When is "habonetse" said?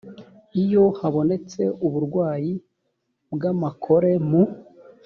0.99-1.61